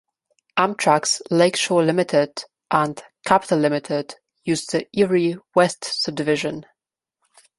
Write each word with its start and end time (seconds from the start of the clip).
Amtrak's 0.57 1.21
"Lake 1.29 1.55
Shore 1.55 1.83
Limited" 1.83 2.45
and 2.71 2.99
"Capitol 3.23 3.59
Limited" 3.59 4.15
use 4.43 4.65
the 4.65 4.87
Erie 4.97 5.37
West 5.53 5.85
Subdivision. 5.85 6.65